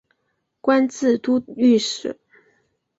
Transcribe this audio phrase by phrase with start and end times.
[0.61, 2.19] 官至都御史。